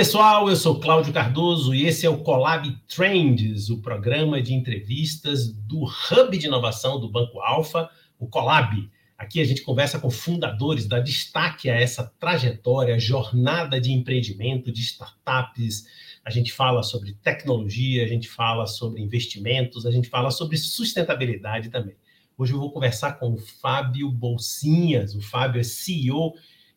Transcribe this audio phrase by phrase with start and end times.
[0.00, 0.48] Pessoal.
[0.48, 5.84] Eu sou Cláudio Cardoso e esse é o Colab Trends, o programa de entrevistas do
[5.84, 7.86] Hub de Inovação do Banco Alfa,
[8.18, 8.90] o Colab.
[9.18, 14.80] Aqui a gente conversa com fundadores, dá destaque a essa trajetória, jornada de empreendimento, de
[14.80, 15.84] startups.
[16.24, 21.68] A gente fala sobre tecnologia, a gente fala sobre investimentos, a gente fala sobre sustentabilidade
[21.68, 21.96] também.
[22.38, 25.14] Hoje eu vou conversar com o Fábio Bolsinhas.
[25.14, 26.32] O Fábio é CEO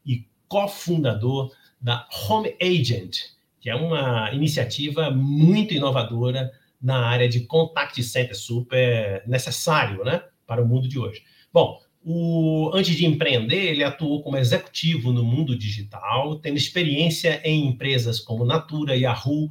[0.06, 3.18] e cofundador da Home Agent,
[3.60, 6.50] que é uma iniciativa muito inovadora
[6.82, 11.24] na área de contact center, super necessário né, para o mundo de hoje.
[11.52, 17.68] Bom, o, antes de empreender, ele atuou como executivo no mundo digital, tendo experiência em
[17.68, 19.50] empresas como Natura, Yahoo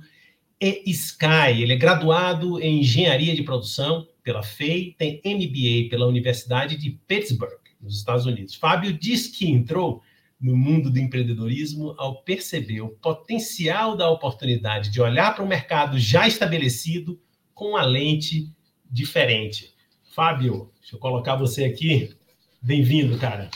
[0.61, 1.63] e Sky.
[1.63, 7.61] Ele é graduado em engenharia de produção pela FEI, tem MBA pela Universidade de Pittsburgh,
[7.81, 8.55] nos Estados Unidos.
[8.55, 10.03] Fábio diz que entrou
[10.43, 15.97] no mundo do empreendedorismo ao perceber o potencial da oportunidade de olhar para um mercado
[16.01, 17.21] já estabelecido
[17.55, 18.53] com uma lente
[18.91, 19.73] diferente.
[20.13, 22.15] Fábio, deixa eu colocar você aqui.
[22.61, 23.49] Bem-vindo, cara.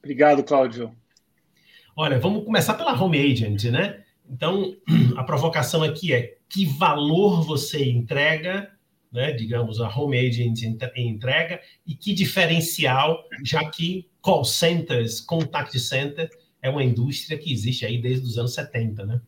[0.00, 0.92] Obrigado, Cláudio.
[1.96, 4.02] Olha, vamos começar pela Home Agent, né?
[4.28, 4.74] Então,
[5.16, 8.70] a provocação aqui é que valor você entrega,
[9.12, 10.62] né, digamos, a Home Agent
[10.96, 16.28] entrega e que diferencial, já que call centers, contact center,
[16.60, 19.20] é uma indústria que existe aí desde os anos 70, né?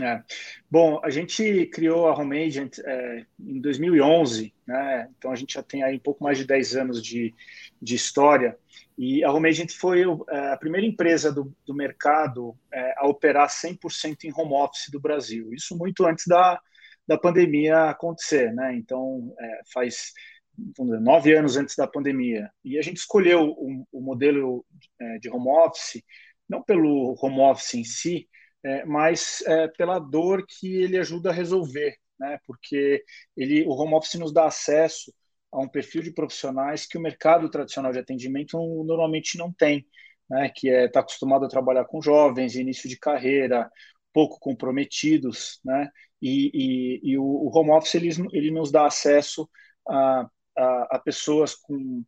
[0.00, 0.22] É.
[0.68, 5.08] Bom, a gente criou a Home Agent é, em 2011, né?
[5.16, 7.32] Então a gente já tem aí um pouco mais de 10 anos de,
[7.80, 8.58] de história.
[8.98, 13.48] E a Home Agent foi é, a primeira empresa do, do mercado é, a operar
[13.48, 15.52] 100% em home office do Brasil.
[15.52, 16.60] Isso muito antes da,
[17.06, 18.74] da pandemia acontecer, né?
[18.76, 20.12] Então é, faz
[20.56, 22.50] dizer, nove anos antes da pandemia.
[22.64, 24.64] E a gente escolheu o, o modelo
[25.00, 26.02] é, de home office,
[26.48, 28.28] não pelo home office em si,
[28.62, 32.38] é, mas é, pela dor que ele ajuda a resolver, né?
[32.46, 33.02] porque
[33.36, 35.12] ele, o home office nos dá acesso
[35.52, 39.86] a um perfil de profissionais que o mercado tradicional de atendimento normalmente não tem,
[40.28, 40.50] né?
[40.54, 43.70] que é está acostumado a trabalhar com jovens, início de carreira,
[44.12, 45.90] pouco comprometidos, né?
[46.24, 49.48] E, e, e o, o, home office ele, ele nos dá acesso
[49.88, 52.04] a a, a pessoas com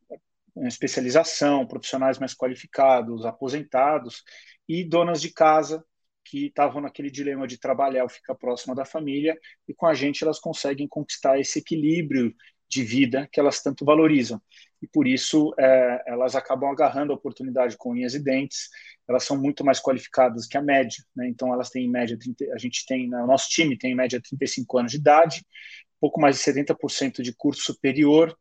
[0.66, 4.22] especialização, profissionais mais qualificados, aposentados
[4.69, 5.84] e donas de casa
[6.25, 9.38] que estavam naquele dilema de trabalhar ou ficar próxima da família,
[9.69, 12.34] e com a gente elas conseguem conquistar esse equilíbrio
[12.69, 14.41] de vida que elas tanto valorizam.
[14.82, 18.69] E por isso é, elas acabam agarrando a oportunidade com unhas e dentes,
[19.09, 21.28] elas são muito mais qualificadas que a média, né?
[21.28, 24.21] então elas têm em média, 30, a gente tem, o nosso time tem em média
[24.21, 25.47] 35 anos de idade,
[26.00, 28.37] pouco mais de 70% de curso superior,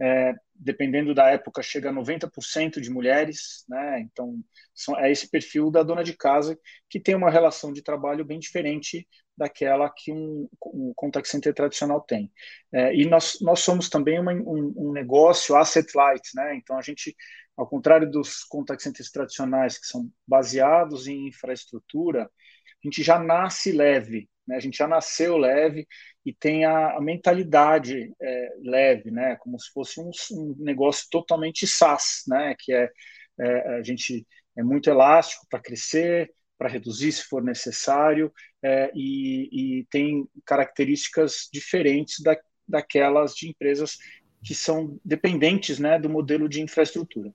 [0.00, 4.00] é, dependendo da época, chega a 90% de mulheres, né?
[4.00, 4.38] Então,
[4.74, 6.58] são, é esse perfil da dona de casa
[6.88, 9.06] que tem uma relação de trabalho bem diferente
[9.36, 12.30] daquela que um, um contact center tradicional tem.
[12.72, 16.54] É, e nós, nós somos também uma, um, um, negócio asset light, né?
[16.54, 17.16] Então, a gente,
[17.56, 23.72] ao contrário dos contact centers tradicionais, que são baseados em infraestrutura, a gente já nasce
[23.72, 24.56] leve, né?
[24.56, 25.86] A gente já nasceu leve
[26.24, 29.36] e tem a, a mentalidade é, leve, né?
[29.36, 32.54] Como se fosse um, um, negócio totalmente SaaS, né?
[32.58, 32.90] Que é,
[33.38, 34.26] é a gente
[34.56, 38.32] é muito elástico para crescer, para reduzir se for necessário
[38.62, 42.36] é, e, e, tem características diferentes da,
[42.68, 43.98] daquelas de empresas
[44.44, 47.32] que são dependentes né, do modelo de infraestrutura.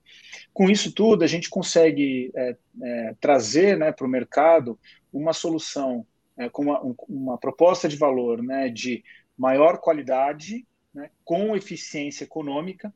[0.53, 4.79] Com isso tudo, a gente consegue é, é, trazer né, para o mercado
[5.11, 6.05] uma solução
[6.37, 9.03] é, com uma, uma, proposta de valor né, de
[9.37, 12.93] maior qualidade, né, com eficiência econômica,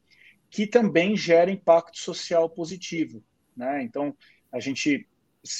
[0.50, 3.24] que também gera impacto social positivo.
[3.56, 3.84] Né?
[3.84, 4.16] Então,
[4.52, 5.08] a gente,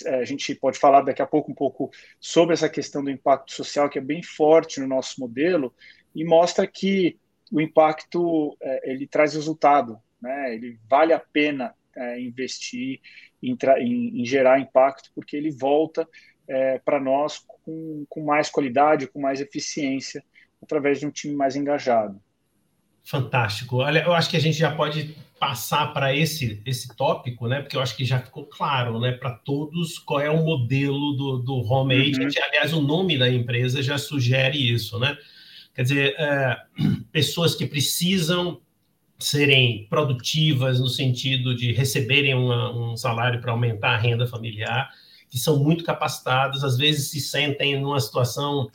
[0.06, 3.54] é, a gente pode falar daqui a pouco um pouco sobre essa questão do impacto
[3.54, 5.74] social, que é bem forte no nosso modelo,
[6.14, 7.18] e mostra que
[7.52, 10.54] o impacto é, ele traz resultado, né?
[10.54, 13.02] ele vale a pena é, investir
[13.42, 16.08] em, em, em gerar impacto, porque ele volta
[16.48, 20.24] é, para nós com, com mais qualidade, com mais eficiência,
[20.62, 22.20] através de um time mais engajado.
[23.04, 23.78] Fantástico.
[23.78, 27.62] Olha, eu acho que a gente já pode passar para esse esse tópico, né?
[27.62, 31.38] Porque eu acho que já ficou claro, né, para todos qual é o modelo do,
[31.40, 32.02] do home uhum.
[32.02, 32.38] agent.
[32.38, 35.18] Aliás, o nome da empresa já sugere isso, né?
[35.74, 36.58] Quer dizer, é,
[37.12, 38.62] pessoas que precisam
[39.18, 44.90] serem produtivas no sentido de receberem uma, um salário para aumentar a renda familiar
[45.32, 48.70] que são muito capacitados, às vezes se sentem numa situação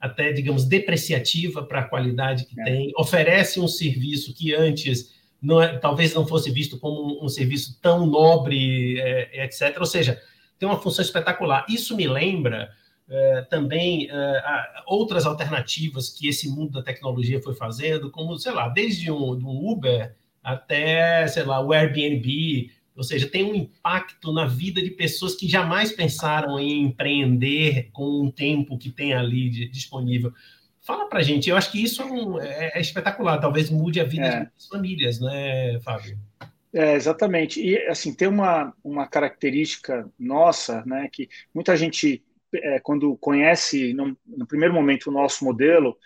[0.00, 2.64] até, digamos, depreciativa para a qualidade que é.
[2.64, 7.28] tem, oferece um serviço que antes não é, talvez não fosse visto como um, um
[7.28, 9.76] serviço tão nobre, é, etc.
[9.78, 10.20] Ou seja,
[10.58, 11.66] tem uma função espetacular.
[11.68, 12.70] Isso me lembra
[13.08, 14.42] é, também é,
[14.86, 19.70] outras alternativas que esse mundo da tecnologia foi fazendo, como, sei lá, desde um, um
[19.70, 25.36] Uber até, sei lá, o Airbnb, ou seja, tem um impacto na vida de pessoas
[25.36, 30.32] que jamais pensaram em empreender com um tempo que tem ali de, disponível.
[30.80, 34.04] Fala para gente, eu acho que isso é, um, é, é espetacular, talvez mude a
[34.04, 34.40] vida é.
[34.40, 36.18] das famílias, né, Fábio?
[36.72, 37.64] É, exatamente.
[37.64, 44.18] E, assim, tem uma, uma característica nossa, né, que muita gente, é, quando conhece, no,
[44.26, 45.96] no, primeiro momento, o nosso modelo,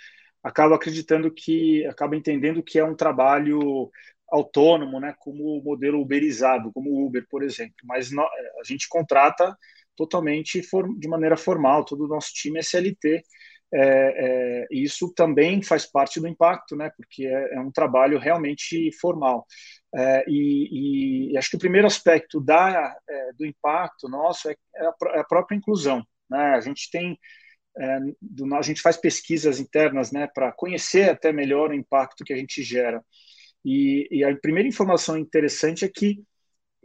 [0.43, 3.91] acaba acreditando que, acaba entendendo que é um trabalho
[4.33, 7.77] autônomo, né, como o modelo uberizado, como o Uber, por exemplo.
[7.85, 9.55] Mas no, a gente contrata
[9.95, 13.23] totalmente for, de maneira formal, todo o nosso time é CLT.
[13.75, 18.91] É, é, isso também faz parte do impacto, né, porque é, é um trabalho realmente
[18.99, 19.47] formal.
[19.95, 24.87] É, e, e, acho que o primeiro aspecto da, é, do impacto nosso é, é
[24.87, 26.03] a, é a, própria inclusão.
[26.31, 26.55] Né?
[26.55, 27.19] A gente tem
[28.21, 32.37] do, a gente faz pesquisas internas né, para conhecer até melhor o impacto que a
[32.37, 33.03] gente gera.
[33.65, 36.23] E, e a primeira informação interessante é que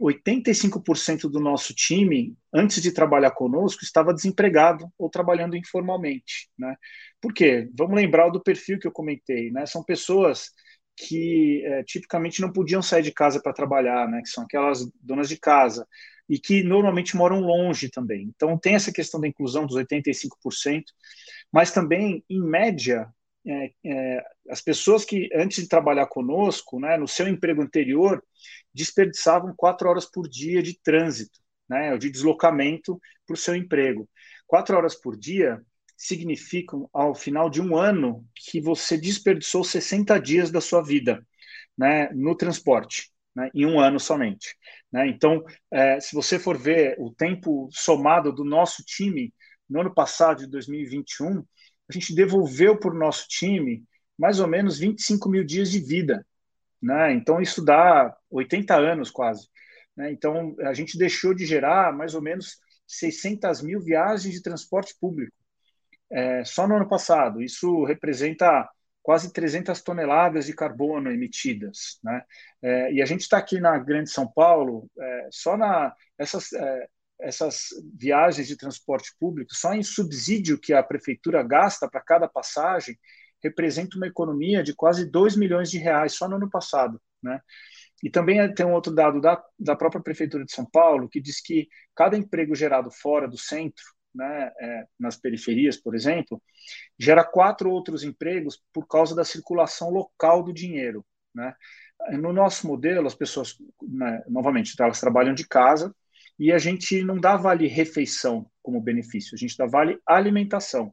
[0.00, 6.48] 85% do nosso time, antes de trabalhar conosco, estava desempregado ou trabalhando informalmente.
[6.56, 6.76] Né?
[7.20, 7.68] Por quê?
[7.76, 9.50] Vamos lembrar do perfil que eu comentei.
[9.50, 9.66] Né?
[9.66, 10.50] São pessoas
[10.96, 14.20] que é, tipicamente não podiam sair de casa para trabalhar, né?
[14.22, 15.86] que são aquelas donas de casa,
[16.28, 18.30] e que normalmente moram longe também.
[18.34, 20.84] Então, tem essa questão da inclusão dos 85%,
[21.50, 23.08] mas também, em média,
[23.46, 28.22] é, é, as pessoas que antes de trabalhar conosco, né, no seu emprego anterior,
[28.72, 31.38] desperdiçavam quatro horas por dia de trânsito,
[31.68, 34.08] né, de deslocamento para o seu emprego.
[34.46, 35.60] Quatro horas por dia
[35.96, 41.26] significam, ao final de um ano, que você desperdiçou 60 dias da sua vida
[41.76, 44.56] né, no transporte, né, em um ano somente.
[44.92, 45.08] Né?
[45.08, 49.32] Então, é, se você for ver o tempo somado do nosso time
[49.68, 51.44] no ano passado, de 2021,
[51.88, 53.84] a gente devolveu para o nosso time
[54.18, 56.26] mais ou menos 25 mil dias de vida.
[56.82, 57.12] Né?
[57.12, 59.48] Então, isso dá 80 anos quase.
[59.96, 60.10] Né?
[60.12, 65.32] Então, a gente deixou de gerar mais ou menos 600 mil viagens de transporte público
[66.10, 67.42] é, só no ano passado.
[67.42, 68.68] Isso representa
[69.02, 71.98] quase 300 toneladas de carbono emitidas.
[72.02, 72.22] Né?
[72.62, 76.88] É, e a gente está aqui na Grande São Paulo, é, só na essas, é,
[77.20, 82.98] essas viagens de transporte público, só em subsídio que a prefeitura gasta para cada passagem,
[83.42, 87.00] representa uma economia de quase 2 milhões de reais só no ano passado.
[87.22, 87.40] Né?
[88.02, 91.40] E também tem um outro dado da, da própria Prefeitura de São Paulo, que diz
[91.40, 96.42] que cada emprego gerado fora do centro, né, é, nas periferias, por exemplo,
[96.98, 101.04] gera quatro outros empregos por causa da circulação local do dinheiro.
[101.34, 101.54] Né?
[102.12, 105.94] No nosso modelo, as pessoas, né, novamente, elas trabalham de casa,
[106.38, 110.92] e a gente não dá vale refeição como benefício, a gente dá vale alimentação,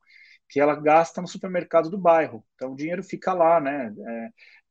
[0.50, 2.44] que ela gasta no supermercado do bairro.
[2.56, 3.94] Então o dinheiro fica lá, né?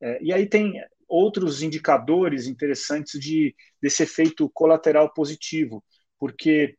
[0.01, 0.75] É, é, e aí tem
[1.09, 5.85] outros indicadores interessantes de desse efeito colateral positivo,
[6.19, 6.77] porque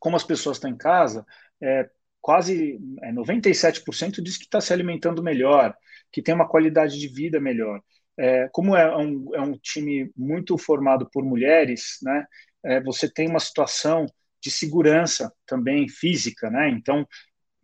[0.00, 1.24] como as pessoas estão em casa,
[1.60, 1.88] é,
[2.20, 5.74] quase é, 97% diz que está se alimentando melhor,
[6.10, 7.80] que tem uma qualidade de vida melhor.
[8.18, 12.26] É, como é um, é um time muito formado por mulheres, né?
[12.64, 14.06] É, você tem uma situação
[14.40, 16.68] de segurança também física, né?
[16.70, 17.06] Então,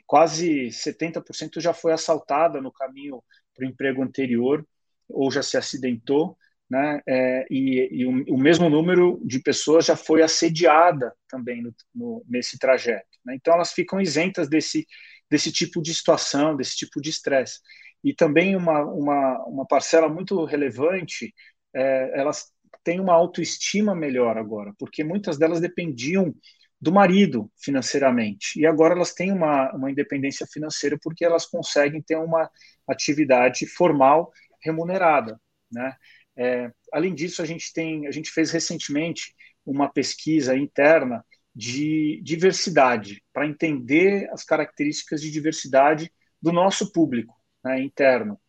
[0.06, 3.22] quase 70% já foi assaltada no caminho
[3.54, 4.66] para o emprego anterior
[5.08, 6.36] ou já se acidentou,
[6.70, 7.00] né?
[7.06, 12.24] É, e, e o, o, mesmo número de pessoas já foi assediada também no, no,
[12.28, 13.06] nesse trajeto.
[13.24, 13.34] Né?
[13.34, 14.86] Então, elas ficam isentas desse,
[15.30, 17.60] desse tipo de situação, desse tipo de estresse.
[18.04, 21.34] E também uma, uma, uma parcela muito relevante,
[21.74, 22.52] é, elas
[22.82, 26.34] têm uma autoestima melhor agora, porque muitas delas dependiam
[26.80, 28.58] do marido financeiramente.
[28.60, 32.48] E agora elas têm uma, uma independência financeira porque elas conseguem ter uma
[32.86, 34.32] atividade formal
[34.62, 35.40] remunerada.
[35.70, 35.94] Né?
[36.36, 39.34] É, além disso, a gente, tem, a gente fez recentemente
[39.66, 47.82] uma pesquisa interna de diversidade, para entender as características de diversidade do nosso público né,
[47.82, 48.40] interno.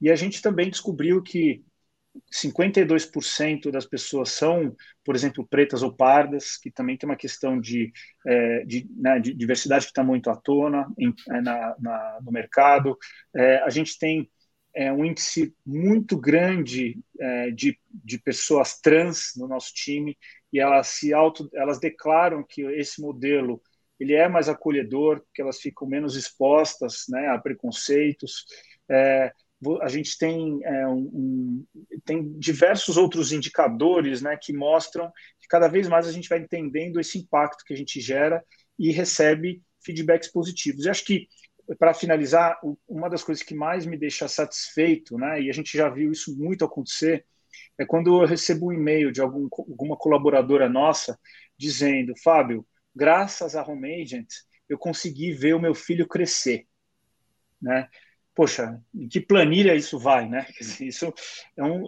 [0.00, 1.62] E a gente também descobriu que
[2.32, 7.92] 52% das pessoas são, por exemplo, pretas ou pardas, que também tem uma questão de,
[8.26, 12.32] é, de, né, de diversidade que está muito à tona em, é, na, na, no
[12.32, 12.96] mercado.
[13.34, 14.30] É, a gente tem
[14.74, 20.16] é, um índice muito grande é, de, de pessoas trans no nosso time
[20.52, 23.60] e elas se auto, elas declaram que esse modelo
[23.98, 28.44] ele é mais acolhedor, que elas ficam menos expostas né, a preconceitos.
[28.88, 29.32] É,
[29.82, 31.64] a gente tem, é, um,
[32.04, 37.00] tem diversos outros indicadores né, que mostram que cada vez mais a gente vai entendendo
[37.00, 38.44] esse impacto que a gente gera
[38.78, 40.84] e recebe feedbacks positivos.
[40.84, 41.28] E acho que,
[41.78, 42.58] para finalizar,
[42.88, 46.36] uma das coisas que mais me deixa satisfeito, né, e a gente já viu isso
[46.36, 47.24] muito acontecer,
[47.78, 51.18] é quando eu recebo um e-mail de algum, alguma colaboradora nossa
[51.56, 54.28] dizendo, Fábio, graças a Home Agent,
[54.68, 56.66] eu consegui ver o meu filho crescer.
[57.60, 57.88] Né?
[58.36, 60.46] Poxa, em que planilha isso vai, né?
[60.78, 61.12] Isso,
[61.56, 61.86] é um,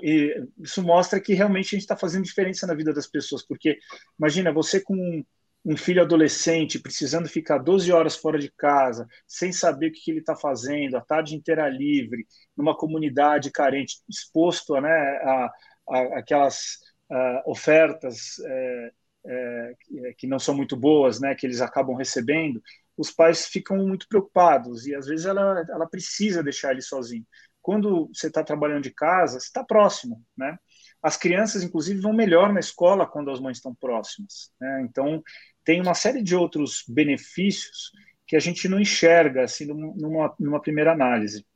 [0.59, 3.79] isso mostra que realmente a gente está fazendo diferença na vida das pessoas, porque
[4.19, 5.23] imagina você com
[5.63, 10.21] um filho adolescente precisando ficar 12 horas fora de casa, sem saber o que ele
[10.21, 12.27] está fazendo, a tarde inteira livre,
[12.57, 15.53] numa comunidade carente, exposto né, a,
[15.91, 16.79] a aquelas
[17.11, 18.93] uh, ofertas é,
[19.27, 19.73] é,
[20.17, 22.63] que não são muito boas, né, que eles acabam recebendo,
[22.99, 27.25] os pais ficam muito preocupados e às vezes ela, ela precisa deixar ele sozinho.
[27.63, 30.59] Quando você está trabalhando de casa, você está próximo, né?
[31.01, 34.51] As crianças, inclusive, vão melhor na escola quando as mães estão próximas.
[34.61, 34.83] Né?
[34.83, 35.23] Então,
[35.65, 37.93] tem uma série de outros benefícios
[38.27, 41.47] que a gente não enxerga assim numa, numa primeira análise.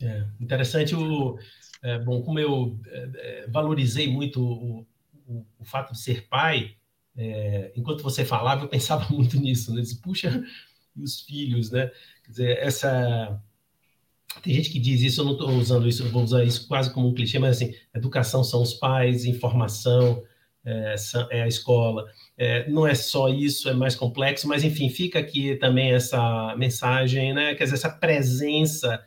[0.00, 1.38] É, interessante o
[1.82, 4.86] é, bom como eu é, é valorizei muito o,
[5.26, 6.76] o, o, fato de ser pai.
[7.16, 9.74] É, enquanto você falava, eu pensava muito nisso.
[9.74, 9.82] Né?
[9.82, 10.42] Disse, Puxa,
[10.96, 11.90] e os filhos, né?
[12.24, 13.40] Quer dizer, essa
[14.40, 16.92] tem gente que diz isso, eu não estou usando isso, eu vou usar isso quase
[16.92, 20.22] como um clichê, mas assim, educação são os pais, informação
[20.64, 20.94] é,
[21.30, 22.06] é a escola.
[22.38, 27.34] É, não é só isso, é mais complexo, mas enfim, fica aqui também essa mensagem,
[27.34, 27.54] né?
[27.54, 29.02] Quer dizer, essa presença,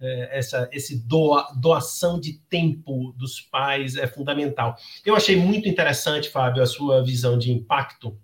[0.00, 4.76] é, essa esse doa, doação de tempo dos pais é fundamental.
[5.04, 8.16] Eu achei muito interessante, Fábio, a sua visão de impacto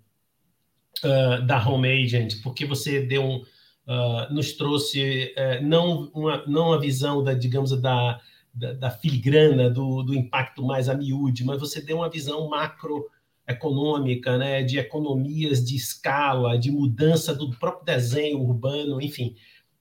[1.03, 6.73] uh, da Home Agent, porque você deu um, uh, nos trouxe uh, não uma não
[6.73, 8.19] a visão da digamos da
[8.57, 14.35] da, da filigrana, do, do impacto mais a miúde, mas você deu uma visão macroeconômica,
[14.35, 19.35] né, de economias de escala, de mudança do próprio desenho urbano, enfim,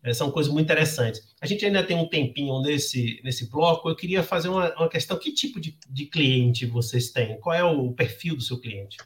[0.07, 1.35] é, são coisas muito interessantes.
[1.41, 5.19] A gente ainda tem um tempinho nesse, nesse bloco, eu queria fazer uma, uma questão,
[5.19, 7.39] que tipo de, de cliente vocês têm?
[7.41, 8.97] Qual é o perfil do seu cliente?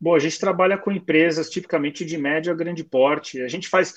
[0.00, 3.42] Bom, a gente trabalha com empresas tipicamente de médio a grande porte.
[3.42, 3.94] A gente faz,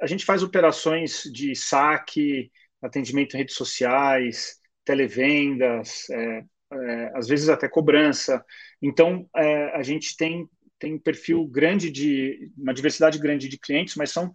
[0.00, 7.48] a gente faz operações de saque, atendimento em redes sociais, televendas, é, é, às vezes
[7.48, 8.42] até cobrança.
[8.80, 13.94] Então, é, a gente tem, tem um perfil grande de, uma diversidade grande de clientes,
[13.94, 14.32] mas são,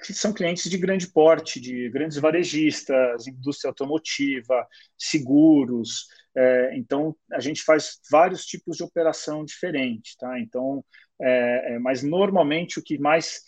[0.00, 4.66] são clientes de grande porte, de grandes varejistas, indústria automotiva,
[4.98, 6.06] seguros.
[6.36, 10.38] É, então, a gente faz vários tipos de operação diferente, tá?
[10.40, 10.84] Então,
[11.20, 13.40] é, é, mas normalmente o que mais,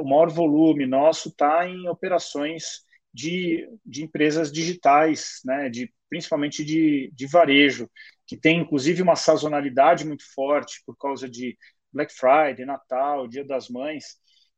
[0.00, 7.10] o maior volume nosso está em operações de, de empresas digitais, né, de, principalmente de,
[7.14, 7.90] de varejo,
[8.26, 11.56] que tem inclusive uma sazonalidade muito forte por causa de
[11.92, 14.16] Black Friday, Natal, Dia das Mães,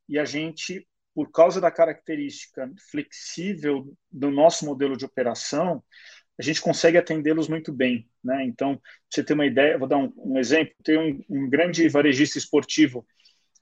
[0.08, 5.82] e a gente, por causa da característica flexível do nosso modelo de operação,
[6.38, 8.08] a gente consegue atendê-los muito bem.
[8.24, 8.44] Né?
[8.44, 12.38] Então, você ter uma ideia, vou dar um, um exemplo: tem um, um, grande varejista
[12.38, 13.06] esportivo,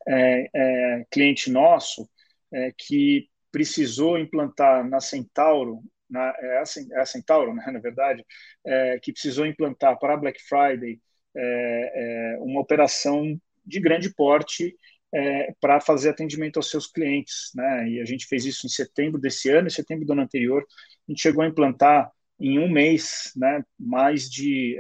[0.09, 2.09] é, é, cliente nosso,
[2.53, 8.25] é, que precisou implantar na Centauro, na, é, a, é a Centauro, né, na verdade,
[8.65, 11.01] é, que precisou implantar para a Black Friday
[11.35, 14.75] é, é, uma operação de grande porte
[15.13, 17.51] é, para fazer atendimento aos seus clientes.
[17.55, 17.91] Né?
[17.91, 20.65] E a gente fez isso em setembro desse ano, em setembro do ano anterior,
[21.09, 24.79] a gente chegou a implantar em um mês né, mais de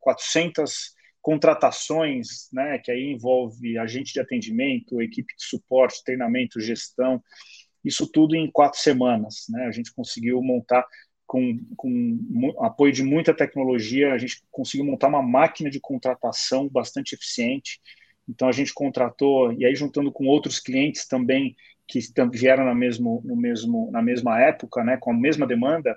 [0.00, 7.22] 400 contratações, né, que aí envolve agente de atendimento, equipe de suporte, treinamento, gestão,
[7.84, 9.46] isso tudo em quatro semanas.
[9.48, 9.66] Né?
[9.66, 10.84] A gente conseguiu montar,
[11.26, 17.14] com, com apoio de muita tecnologia, a gente conseguiu montar uma máquina de contratação bastante
[17.14, 17.80] eficiente.
[18.28, 21.56] Então, a gente contratou, e aí juntando com outros clientes também
[21.86, 22.00] que
[22.32, 25.96] vieram na, mesmo, no mesmo, na mesma época, né, com a mesma demanda,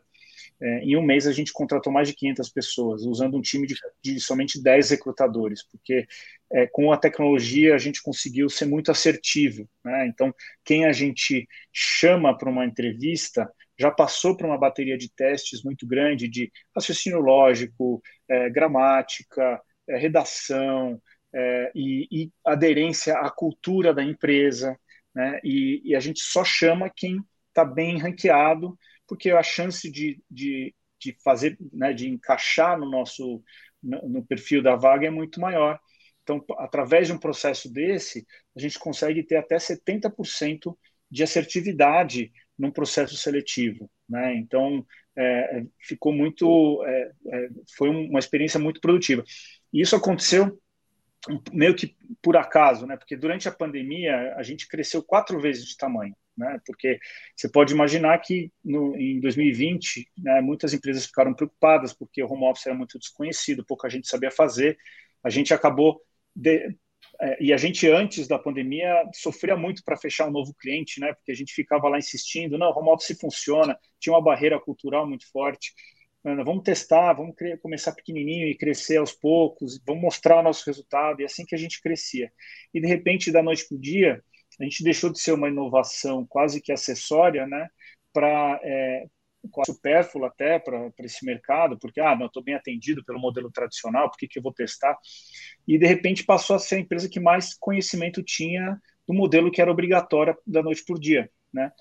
[0.62, 3.76] é, em um mês a gente contratou mais de 500 pessoas, usando um time de,
[4.04, 6.06] de somente 10 recrutadores, porque
[6.52, 9.68] é, com a tecnologia a gente conseguiu ser muito assertivo.
[9.84, 10.08] Né?
[10.08, 10.34] Então,
[10.66, 15.88] quem a gente chama para uma entrevista já passou por uma bateria de testes muito
[15.88, 21.02] grande de raciocínio lógico, é, gramática, redação
[21.34, 24.78] é, e, e, aderência à cultura da empresa.
[25.14, 25.40] Né?
[25.44, 27.20] E, e a gente só chama quem
[27.50, 28.78] está bem ranqueado
[29.10, 33.44] porque a chance de, de, de fazer, né, de encaixar no nosso
[33.82, 35.80] no, no perfil da vaga é muito maior.
[36.22, 40.78] Então, através de um processo desse, a gente consegue ter até 70%
[41.10, 43.90] de assertividade num processo seletivo.
[44.08, 44.36] Né?
[44.36, 44.86] Então,
[45.18, 46.84] é, ficou muito.
[46.86, 49.24] É, é, foi uma experiência muito produtiva.
[49.74, 50.60] E isso aconteceu
[51.52, 52.98] meio que por acaso, né?
[52.98, 56.60] Porque durante a pandemia a gente cresceu quatro vezes de tamanho, né?
[56.66, 57.00] Porque
[57.36, 62.46] você pode imaginar que no, em 2020, né, muitas empresas ficaram preocupadas porque o home
[62.46, 64.78] office era muito desconhecido, pouca gente sabia fazer.
[65.24, 66.02] A gente acabou
[66.36, 66.76] de,
[67.22, 71.14] é, e a gente antes da pandemia sofria muito para fechar um novo cliente, né?
[71.14, 75.30] Porque a gente ficava lá insistindo, não, home office funciona, tinha uma barreira cultural muito
[75.32, 75.74] forte
[76.24, 81.24] vamos testar, vamos começar pequenininho e crescer aos poucos, vamos mostrar o nosso resultado, e
[81.24, 82.32] é assim que a gente crescia.
[82.74, 84.24] E de repente, da noite para o dia,
[84.60, 87.68] a gente deixou de ser uma inovação quase que acessória, né,
[88.12, 89.06] para é,
[89.52, 94.10] quase supérflua até para esse mercado, porque, ah, não, estou bem atendido pelo modelo tradicional,
[94.10, 94.98] por que, que eu vou testar?
[95.68, 99.62] E, de repente, passou a ser a empresa que mais conhecimento tinha do modelo que
[99.62, 101.72] era obrigatório da noite por dia, né?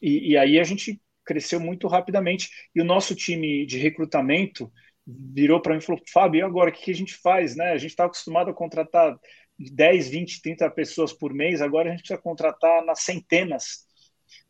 [0.00, 2.48] E, e aí a gente cresceu muito rapidamente.
[2.74, 4.72] E o nosso time de recrutamento
[5.06, 7.54] virou para mim e falou: Fábio, e agora o que, a gente faz?
[7.54, 7.72] Né?
[7.72, 9.14] A gente está acostumado a contratar
[9.58, 13.86] 10, 20, 30 pessoas por mês, agora a gente precisa contratar nas centenas.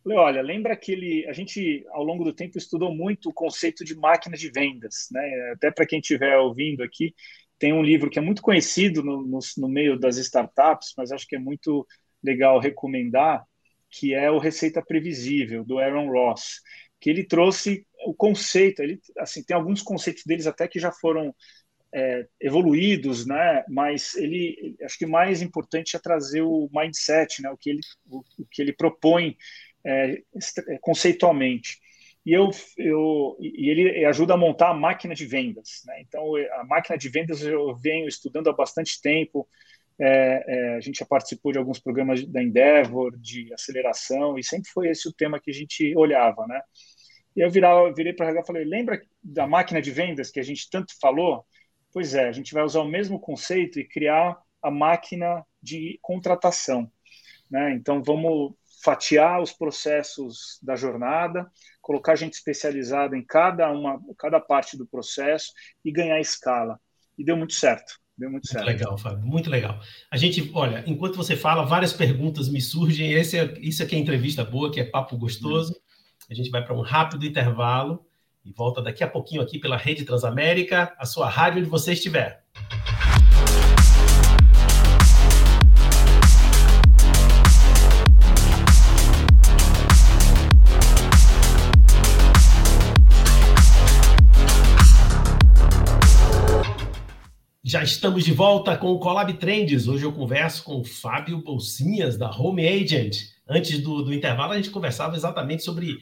[0.02, 1.26] Falei, olha, lembra aquele.
[1.28, 5.08] A gente, ao longo do tempo, estudou muito o conceito de máquina de vendas.
[5.10, 5.52] Né?
[5.54, 7.14] Até para quem estiver ouvindo aqui,
[7.58, 11.26] tem um livro que é muito conhecido no, no, no meio das startups, mas acho
[11.26, 11.86] que é muito
[12.22, 13.44] legal recomendar,
[13.90, 16.60] que é o Receita Previsível, do Aaron Ross,
[17.00, 21.34] que ele trouxe o conceito, ele, assim, tem alguns conceitos deles até que já foram
[21.94, 23.64] é, evoluídos, né?
[23.68, 27.50] Mas ele, acho que mais importante é trazer o mindset, né?
[27.50, 29.36] O que ele, o, o que ele propõe
[29.84, 30.22] é,
[30.68, 31.78] é conceitualmente.
[32.26, 36.00] E eu, eu, e ele ajuda a montar a máquina de vendas, né?
[36.02, 39.48] Então a máquina de vendas eu venho estudando há bastante tempo.
[40.00, 44.70] É, é, a gente já participou de alguns programas da Endeavor, de aceleração, e sempre
[44.70, 46.60] foi esse o tema que a gente olhava, né?
[47.36, 50.42] E eu virava, virei para a e falei, lembra da máquina de vendas que a
[50.42, 51.44] gente tanto falou?
[51.92, 56.90] Pois é, a gente vai usar o mesmo conceito e criar a máquina de contratação.
[57.50, 57.72] Né?
[57.72, 64.76] Então, vamos fatiar os processos da jornada, colocar gente especializada em cada, uma, cada parte
[64.76, 65.52] do processo
[65.84, 66.80] e ganhar escala.
[67.16, 67.98] E deu muito certo.
[68.18, 69.80] Deu muito, muito legal, Fábio, muito legal.
[70.10, 73.12] A gente, olha, enquanto você fala, várias perguntas me surgem.
[73.12, 75.76] Esse é, isso aqui é entrevista boa, que é papo gostoso.
[76.28, 78.04] A gente vai para um rápido intervalo
[78.44, 82.42] e volta daqui a pouquinho aqui pela Rede Transamérica, a sua rádio onde você estiver.
[97.68, 99.88] Já estamos de volta com o Collab Trends.
[99.88, 103.24] Hoje eu converso com o Fábio Bolsinhas, da Home Agent.
[103.46, 105.92] Antes do, do intervalo, a gente conversava exatamente sobre,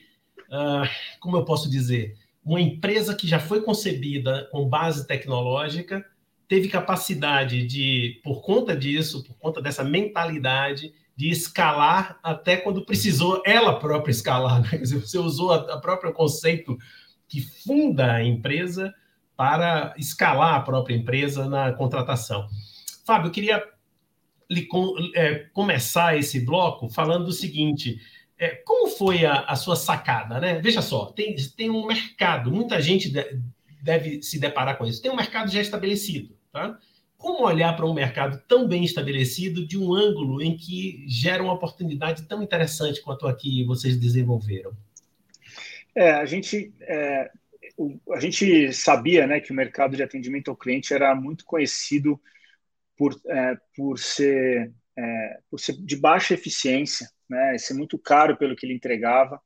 [0.49, 6.07] uh, como eu posso dizer, uma empresa que já foi concebida com base tecnológica,
[6.47, 13.43] teve capacidade de, por conta disso, por conta dessa mentalidade, de escalar até quando precisou
[13.45, 14.63] ela própria escalar.
[14.63, 14.69] Né?
[14.71, 16.79] Quer dizer, você usou a próprio conceito
[17.27, 18.95] que funda a empresa
[19.37, 22.49] para escalar a própria empresa na contratação.
[23.05, 23.63] Fábio, eu queria
[25.15, 28.01] é, começar esse bloco falando o seguinte:
[28.39, 30.41] é, como foi a, a, sua sacada?
[30.41, 30.61] Né?
[30.61, 33.41] Veja só, tem, tem um mercado, muita gente de,
[33.83, 36.37] deve se deparar com isso, tem um mercado já estabelecido.
[36.53, 36.79] Tá?
[37.19, 41.53] Como olhar para um mercado tão bem estabelecido de um ângulo em que gera uma
[41.53, 44.73] oportunidade tão interessante quanto a que vocês desenvolveram?
[45.95, 47.31] É, a gente é,
[48.13, 52.21] a gente sabia né, que o mercado de atendimento ao cliente era muito conhecido
[52.97, 58.57] por, é, por, ser, é, por ser de baixa eficiência, né, ser muito caro pelo
[58.57, 59.41] que ele entregava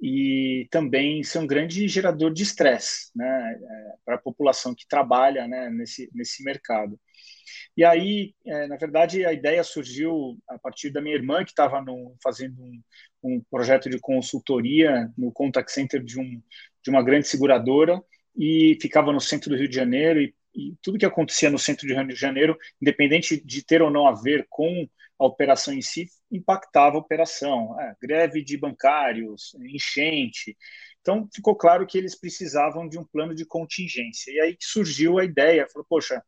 [0.00, 5.48] e também ser um grande gerador de estresse né, é, para a população que trabalha
[5.48, 7.00] né, nesse, nesse mercado.
[7.76, 11.82] E aí, é, na verdade, a ideia surgiu a partir da minha irmã, que estava
[12.22, 12.82] fazendo um,
[13.22, 16.40] um, projeto de consultoria no contact center de, um,
[16.84, 18.00] de uma grande seguradora
[18.36, 21.86] e ficava no centro do Rio de Janeiro e, e tudo que acontecia no centro
[21.86, 24.86] do Rio de Janeiro, independente de ter ou não a ver com
[25.18, 27.80] a operação em si, impactava a operação.
[27.80, 30.56] É, greve de bancários, enchente.
[31.00, 34.32] Então, ficou claro que eles precisavam de um plano de contingência.
[34.32, 36.22] E aí surgiu a ideia, falou, poxa,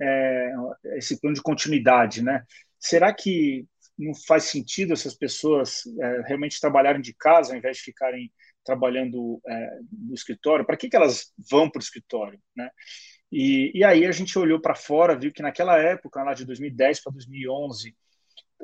[0.00, 0.52] é,
[0.96, 2.44] esse plano de continuidade, né?
[2.78, 3.66] Será que
[3.98, 8.30] não faz sentido essas pessoas é, realmente trabalharem de casa ao invés de ficarem
[8.68, 10.66] trabalhando é, no escritório?
[10.66, 12.68] Para que, que elas vão para o escritório, né?
[13.32, 17.02] E, e aí a gente olhou para fora, viu que naquela época, lá de 2010
[17.02, 17.94] para 2011,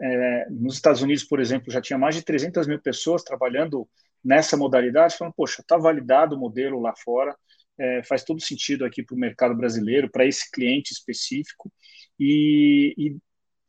[0.03, 3.88] é, nos Estados Unidos, por exemplo, já tinha mais de 300 mil pessoas trabalhando
[4.23, 7.35] nessa modalidade, falando, poxa, está validado o modelo lá fora,
[7.79, 11.73] é, faz todo sentido aqui para o mercado brasileiro, para esse cliente específico.
[12.19, 12.95] E,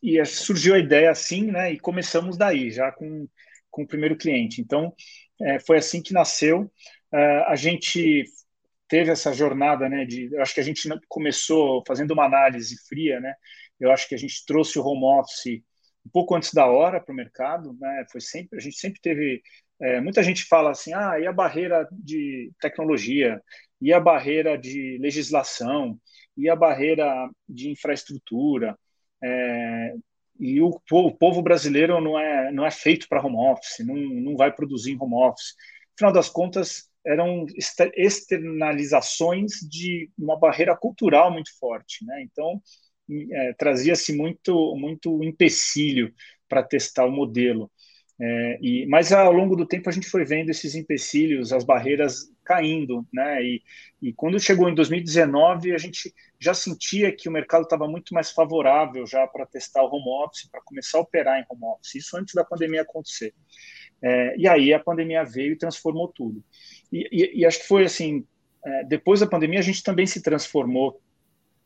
[0.01, 1.73] e, e, surgiu a ideia assim, né?
[1.73, 3.27] E começamos daí, já com,
[3.69, 4.61] com o primeiro cliente.
[4.61, 4.93] Então,
[5.41, 6.71] é, foi assim que nasceu.
[7.11, 8.25] É, a gente
[8.87, 10.05] teve essa jornada, né?
[10.05, 13.33] De, eu acho que a gente começou fazendo uma análise fria, né?
[13.79, 15.61] Eu acho que a gente trouxe o home office
[16.05, 18.05] um pouco antes da hora para o mercado, né?
[18.11, 19.41] Foi sempre a gente sempre teve
[19.81, 23.41] é, muita gente fala assim, ah, e a barreira de tecnologia,
[23.81, 25.99] e a barreira de legislação,
[26.37, 28.77] e a barreira de infraestrutura,
[29.21, 29.93] é,
[30.39, 33.95] e o povo, o povo, brasileiro não é, não é feito para home office, não,
[33.95, 35.55] não vai produzir em home office.
[35.95, 37.45] Afinal das contas, eram
[37.95, 42.23] externalizações de uma barreira cultural muito forte, né?
[42.23, 42.61] Então,
[43.31, 46.13] é, trazia-se muito, muito empecilho
[46.49, 47.71] para testar o modelo.
[48.17, 52.31] É, e, mas ao longo do tempo a gente foi vendo esses empecilhos, as barreiras
[52.45, 53.43] caindo, né?
[53.43, 53.61] E,
[54.01, 58.31] e quando chegou em 2019 a gente já sentia que o mercado estava muito mais
[58.31, 61.95] favorável já para testar o home office, para começar a operar em home office.
[61.95, 63.33] Isso antes da pandemia acontecer.
[64.01, 66.41] É, e aí a pandemia veio e transformou tudo.
[66.91, 68.25] E, e, e acho que foi assim,
[68.65, 71.01] é, depois da pandemia a gente também se transformou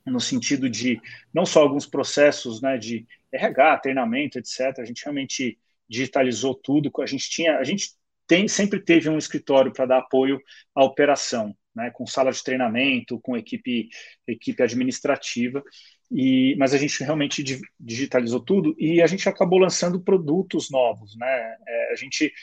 [0.05, 0.99] no sentido de
[1.33, 4.79] não só alguns processos, né, de RH, treinamento, etc.
[4.79, 5.59] A gente realmente
[5.89, 6.91] digitalizou tudo.
[7.01, 7.89] A gente tinha, a gente
[8.27, 10.39] tem, sempre teve um escritório para dar apoio
[10.75, 13.89] à operação, né, com sala de treinamento, com equipe,
[14.27, 15.63] equipe administrativa.
[16.11, 17.43] E, mas a gente realmente
[17.79, 21.55] digitalizou tudo e a gente acabou lançando produtos novos, né?
[21.67, 22.33] É, a gente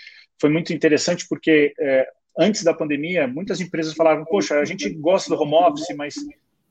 [0.40, 5.34] foi muito interessante porque é, antes da pandemia muitas empresas falavam, poxa, a gente gosta
[5.34, 6.14] do home office, mas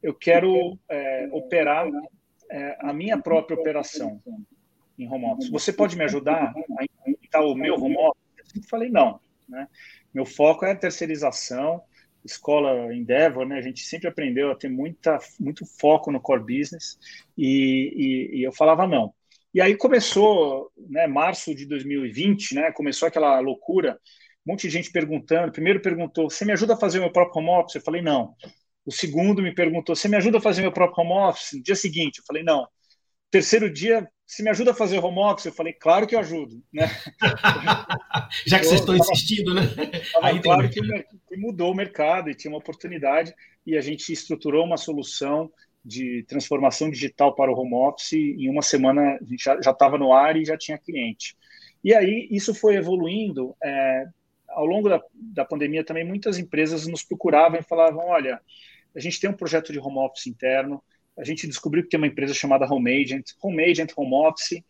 [0.01, 1.85] eu quero é, operar
[2.49, 4.21] é, a minha própria operação
[4.97, 5.49] em home office.
[5.49, 8.55] Você pode me ajudar a implementar o meu home office?
[8.55, 9.19] Eu falei, não.
[9.47, 9.67] Né?
[10.13, 11.81] Meu foco é a terceirização,
[12.23, 13.57] escola Endeavor, né?
[13.57, 16.97] A gente sempre aprendeu a ter muita, muito foco no core business
[17.37, 17.93] e,
[18.33, 19.13] e, e eu falava não.
[19.53, 23.97] E aí começou, né, março de 2020, né, começou aquela loucura,
[24.45, 25.51] um monte de gente perguntando.
[25.51, 28.35] Primeiro perguntou: "Você me ajuda a fazer o meu próprio home office?" Eu falei: "Não".
[28.85, 31.75] O segundo me perguntou: "Você me ajuda a fazer meu próprio home office?" No dia
[31.75, 32.67] seguinte, eu falei: "Não".
[33.31, 35.45] Terceiro dia, se me ajuda a fazer home office?
[35.45, 36.61] Eu falei, claro que eu ajudo.
[36.73, 36.89] Né?
[38.45, 39.61] Já que vocês estão insistindo, né?
[40.21, 43.33] Aí claro que, que mudou o mercado e tinha uma oportunidade
[43.65, 45.51] e a gente estruturou uma solução
[45.83, 48.13] de transformação digital para o home office.
[48.13, 51.37] Em uma semana a gente já estava no ar e já tinha cliente.
[51.83, 53.55] E aí isso foi evoluindo.
[53.63, 54.05] É,
[54.49, 58.41] ao longo da, da pandemia também muitas empresas nos procuravam e falavam, olha,
[58.95, 60.81] a gente tem um projeto de home office interno,
[61.17, 64.61] a gente descobriu que tem uma empresa chamada Home Agent, Home Agent, Home Office.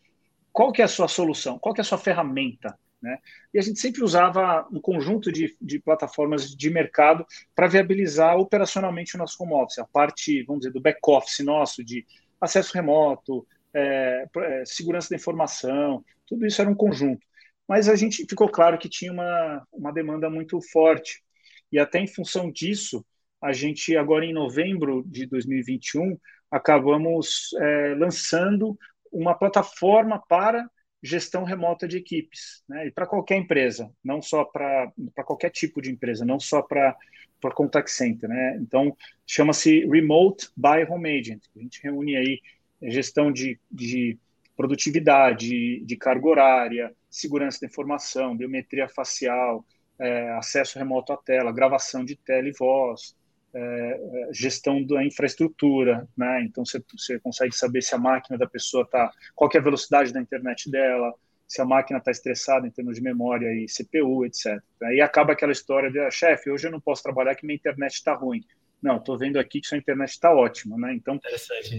[0.52, 1.60] Qual que é a sua solução?
[1.60, 2.78] Qual que é a sua ferramenta?
[3.02, 3.20] Né?
[3.54, 9.16] E a gente sempre usava um conjunto de, de plataformas de mercado para viabilizar operacionalmente
[9.16, 12.06] o nosso home office, a parte, vamos dizer, do back-office nosso, de
[12.40, 17.26] acesso remoto, é, é, segurança da informação, tudo isso era um conjunto.
[17.68, 21.24] Mas a gente ficou claro que tinha uma, uma demanda muito forte.
[21.72, 23.06] E até em função disso,
[23.42, 26.18] a gente agora em novembro de 2021
[26.56, 28.80] acabamos é, lançando
[29.12, 30.66] uma plataforma para
[31.04, 32.88] gestão remota de equipes, né?
[32.88, 34.92] E para qualquer empresa, não só para
[35.26, 36.96] qualquer tipo de empresa, não só para
[37.42, 38.58] para contact center, né?
[38.62, 38.96] Então
[39.28, 41.44] chama-se Remote by Home Agent.
[41.56, 42.40] A gente reúne aí
[42.82, 44.18] gestão de, de
[44.56, 49.66] produtividade, de carga horária, segurança da informação, biometria facial,
[50.00, 53.14] é, acesso remoto à tela, gravação de tela e voz,
[53.56, 56.44] é, gestão da infraestrutura, né?
[56.44, 60.12] Então você, você consegue saber se a máquina da pessoa está, qual é a velocidade
[60.12, 61.14] da internet dela,
[61.48, 64.62] se a máquina está estressada em termos de memória e CPU, etc.
[64.84, 67.94] Aí acaba aquela história de, ah, chefe, hoje eu não posso trabalhar que minha internet
[67.94, 68.44] está ruim.
[68.82, 70.94] Não, estou vendo aqui que sua internet está ótima, né?
[70.94, 71.20] Então,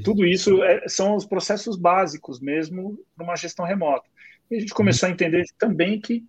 [0.03, 4.09] tudo isso é, são os processos básicos mesmo para uma gestão remota.
[4.51, 6.25] E a gente começou a entender também que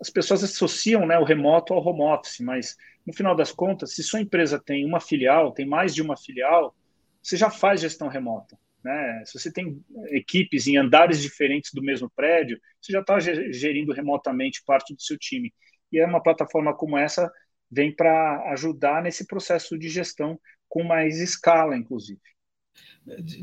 [0.00, 4.02] as pessoas associam né, o remoto ao home office, mas no final das contas, se
[4.02, 6.74] sua empresa tem uma filial, tem mais de uma filial,
[7.22, 8.58] você já faz gestão remota.
[8.82, 9.22] Né?
[9.26, 14.62] Se você tem equipes em andares diferentes do mesmo prédio, você já está gerindo remotamente
[14.64, 15.52] parte do seu time.
[15.92, 17.30] E é uma plataforma como essa
[17.70, 22.20] vem para ajudar nesse processo de gestão com mais escala, inclusive.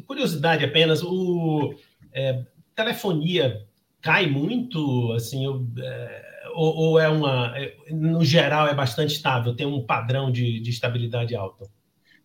[0.07, 1.75] Curiosidade apenas, o
[2.11, 2.43] é,
[2.75, 3.67] telefonia
[4.01, 6.26] cai muito, assim, eu, é
[6.57, 10.69] ou, ou, é uma, é, no geral, é bastante estável, tem um padrão de, de
[10.71, 11.69] estabilidade alta?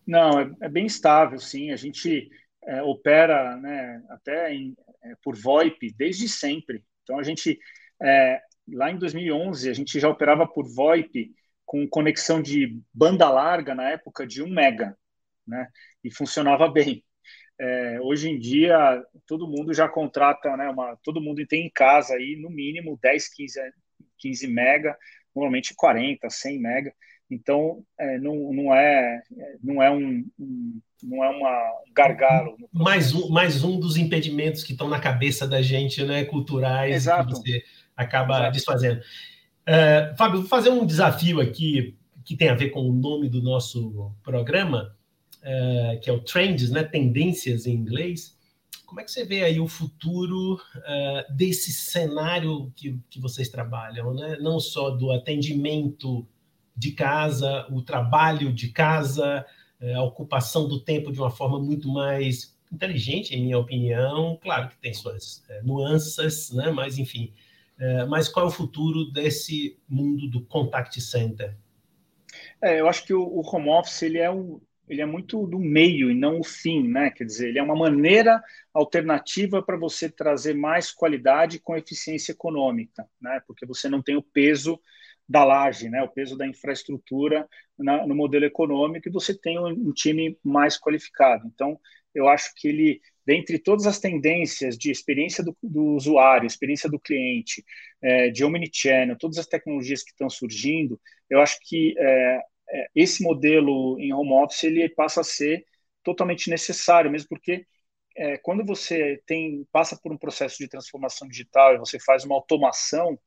[0.05, 1.71] Não, é, é, bem estável, sim.
[1.71, 2.31] A gente
[2.63, 6.83] é, opera né, até em, é, por VoIP desde sempre.
[7.03, 7.59] Então, a gente,
[8.01, 8.41] é,
[8.73, 11.31] lá em 2011, a gente já operava por VoIP
[11.63, 14.97] com conexão de banda larga na época de 1 mega,
[15.47, 15.67] né?
[16.03, 17.03] E funcionava bem.
[17.59, 20.69] É, hoje em dia, todo mundo já contrata, né?
[20.69, 23.59] Uma, todo mundo tem em casa aí, no mínimo, 10, 15,
[24.23, 24.97] 15 mega,
[25.35, 26.93] normalmente 40, 100 mega.
[27.29, 29.21] Então, é, não, não, é,
[29.61, 32.55] não é um, um não é uma, um gargalo.
[32.71, 37.27] Mais um, mais um dos impedimentos que estão na cabeça da gente, né, culturais, Exato.
[37.27, 37.63] que você
[37.95, 38.51] acaba Exato.
[38.53, 39.01] desfazendo.
[39.67, 43.41] Uh, Fábio, vou fazer um desafio aqui que tem a ver com o nome do
[43.41, 44.95] nosso programa,
[45.39, 48.37] uh, que é o Trends, né, tendências em inglês.
[48.93, 54.13] Como é que você vê aí o futuro uh, desse cenário que, que vocês trabalham,
[54.13, 54.37] né?
[54.39, 56.27] Não só do atendimento
[56.77, 59.43] de casa, o trabalho de casa,
[59.95, 64.37] a ocupação do tempo de uma forma muito mais inteligente, em minha opinião.
[64.39, 66.69] Claro que tem suas nuances, né?
[66.69, 67.33] Mas enfim,
[68.07, 71.57] mas qual é o futuro desse mundo do contact center?
[72.61, 75.59] É, eu acho que o, o home office ele é, um, ele é muito do
[75.59, 77.09] meio e não o fim, né?
[77.09, 78.41] Quer dizer, ele é uma maneira
[78.73, 83.41] alternativa para você trazer mais qualidade com eficiência econômica, né?
[83.47, 84.79] Porque você não tem o peso
[85.27, 86.03] da laje, né?
[86.03, 90.77] O peso da infraestrutura na, no modelo econômico e você tem um, um time mais
[90.79, 91.47] qualificado.
[91.47, 91.79] Então,
[92.13, 96.99] eu acho que ele dentre todas as tendências de experiência do, do usuário, experiência do
[96.99, 97.63] cliente,
[98.01, 102.39] é, de omnichannel, todas as tecnologias que estão surgindo, eu acho que é,
[102.95, 105.65] esse modelo em home office ele passa a ser
[106.03, 107.65] totalmente necessário, mesmo porque
[108.15, 112.35] é, quando você tem passa por um processo de transformação digital e você faz uma
[112.35, 113.17] automação,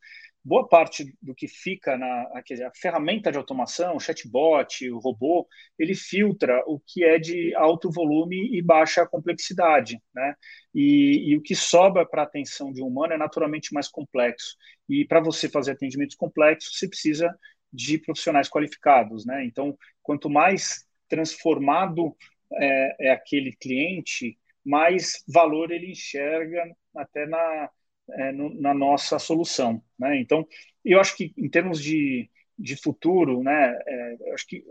[0.44, 5.94] boa parte do que fica na a ferramenta de automação, o chatbot, o robô, ele
[5.94, 10.34] filtra o que é de alto volume e baixa complexidade, né?
[10.72, 14.56] E, e o que sobra para a atenção de um humano é naturalmente mais complexo.
[14.88, 17.28] E para você fazer atendimentos complexos, você precisa
[17.72, 19.44] de profissionais qualificados, né?
[19.44, 22.16] Então, quanto mais transformado
[22.52, 27.70] é, é aquele cliente, mais valor ele enxerga até na
[28.12, 29.82] é, no, na nossa solução.
[29.98, 30.18] Né?
[30.20, 30.46] Então,
[30.84, 34.64] eu acho que em termos de, de futuro, né, é, acho que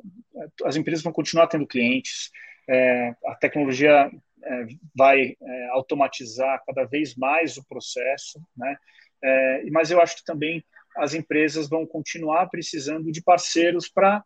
[0.64, 2.32] as empresas vão continuar tendo clientes,
[2.68, 4.10] é, a tecnologia
[4.44, 8.78] é, vai é, automatizar cada vez mais o processo, né?
[9.24, 10.64] É, mas eu acho que também
[10.98, 14.24] as empresas vão continuar precisando de parceiros para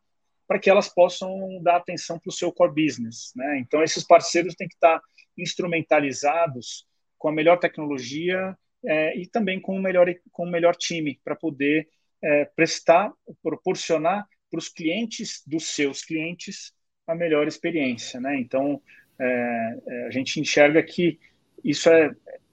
[0.47, 3.32] para que elas possam dar atenção para o seu core business.
[3.36, 3.60] Né?
[3.60, 4.99] Então, esses parceiros têm que estar
[5.38, 6.88] instrumentalizados
[7.19, 11.36] com a melhor tecnologia é, e também com o melhor, com o melhor time para
[11.36, 11.88] poder
[12.23, 16.73] é, prestar, proporcionar para os clientes dos seus clientes
[17.05, 18.19] a melhor experiência.
[18.19, 18.39] Né?
[18.39, 18.82] Então,
[19.19, 21.19] é, é a gente enxerga que
[21.63, 22.10] isso é,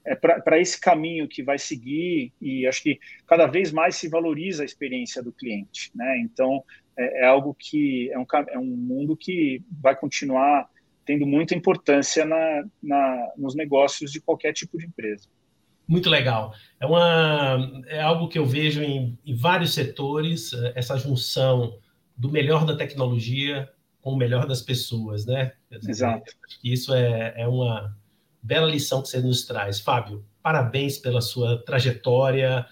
[0.07, 4.63] é para esse caminho que vai seguir e acho que cada vez mais se valoriza
[4.63, 5.91] a experiência do cliente.
[5.95, 6.21] Né?
[6.21, 6.63] Então,
[6.97, 10.69] é, é algo que é um, é um mundo que vai continuar
[11.05, 15.29] tendo muita importância na, na, nos negócios de qualquer tipo de empresa
[15.89, 16.53] muito legal.
[16.81, 21.79] É, uma, é algo que eu vejo em, em vários setores, eh, essa junção
[22.17, 25.53] do melhor da tecnologia com o melhor das pessoas, né?
[25.71, 26.33] Dizer, Exato.
[26.47, 27.97] Acho que isso é, é uma
[28.47, 29.81] bela lição que você nos traz.
[29.81, 32.65] Fábio, parabéns pela sua trajetória,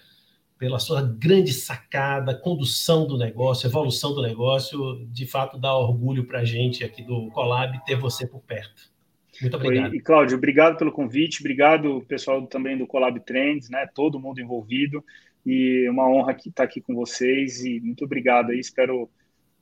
[0.57, 5.05] pela sua grande sacada, condução do negócio, evolução do negócio.
[5.11, 8.93] De fato, dá orgulho para a gente aqui do Colab ter você por perto.
[9.41, 9.93] Muito obrigado.
[9.93, 13.85] E, Cláudio, obrigado pelo convite, obrigado pessoal também do Collab Trends, né?
[13.93, 15.03] Todo mundo envolvido.
[15.45, 18.59] E uma honra estar aqui com vocês e muito obrigado aí.
[18.59, 19.09] Espero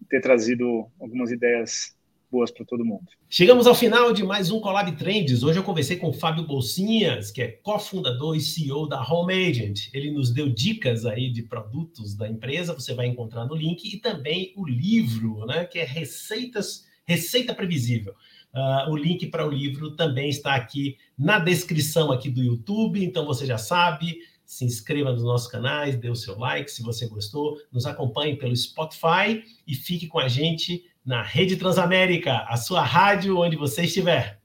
[0.07, 1.95] ter trazido algumas ideias
[2.33, 3.05] boas para todo mundo.
[3.29, 5.43] Chegamos ao final de mais um Collab Trends.
[5.43, 9.89] Hoje eu conversei com o Fábio Bolsinhas, que é cofundador e CEO da Home Agent.
[9.93, 13.99] Ele nos deu dicas aí de produtos da empresa, você vai encontrar no link, e
[13.99, 18.15] também o livro, né, que é Receitas, Receita Previsível.
[18.51, 23.27] Uh, o link para o livro também está aqui na descrição aqui do YouTube, então
[23.27, 24.17] você já sabe.
[24.43, 28.55] Se inscreva nos nossos canais, dê o seu like se você gostou, nos acompanhe pelo
[28.55, 34.42] Spotify e fique com a gente na Rede Transamérica, a sua rádio onde você estiver.